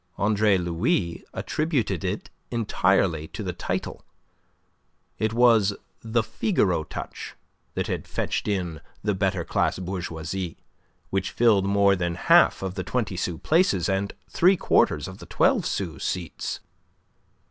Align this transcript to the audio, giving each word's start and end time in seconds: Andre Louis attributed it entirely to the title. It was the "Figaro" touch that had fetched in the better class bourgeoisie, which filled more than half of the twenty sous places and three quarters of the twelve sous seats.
Andre 0.17 0.57
Louis 0.57 1.23
attributed 1.31 2.03
it 2.03 2.31
entirely 2.49 3.27
to 3.27 3.43
the 3.43 3.53
title. 3.53 4.03
It 5.19 5.31
was 5.31 5.75
the 6.01 6.23
"Figaro" 6.23 6.83
touch 6.83 7.35
that 7.75 7.85
had 7.85 8.07
fetched 8.07 8.47
in 8.47 8.81
the 9.03 9.13
better 9.13 9.45
class 9.45 9.77
bourgeoisie, 9.77 10.57
which 11.11 11.29
filled 11.29 11.65
more 11.67 11.95
than 11.95 12.15
half 12.15 12.63
of 12.63 12.73
the 12.73 12.83
twenty 12.83 13.15
sous 13.15 13.39
places 13.43 13.87
and 13.87 14.13
three 14.27 14.57
quarters 14.57 15.07
of 15.07 15.19
the 15.19 15.27
twelve 15.27 15.67
sous 15.67 16.03
seats. 16.03 16.61